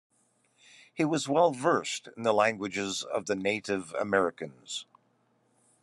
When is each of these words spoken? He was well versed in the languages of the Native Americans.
He 0.91 1.05
was 1.05 1.29
well 1.29 1.51
versed 1.51 2.09
in 2.17 2.23
the 2.23 2.33
languages 2.33 3.03
of 3.03 3.27
the 3.27 3.35
Native 3.35 3.93
Americans. 3.99 4.87